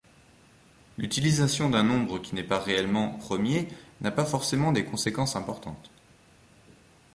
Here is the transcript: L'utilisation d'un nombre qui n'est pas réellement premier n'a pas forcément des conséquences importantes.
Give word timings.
L'utilisation 0.97 1.69
d'un 1.69 1.83
nombre 1.83 2.17
qui 2.17 2.33
n'est 2.33 2.41
pas 2.43 2.57
réellement 2.57 3.19
premier 3.19 3.67
n'a 4.01 4.09
pas 4.09 4.25
forcément 4.25 4.71
des 4.71 4.83
conséquences 4.83 5.35
importantes. 5.35 5.91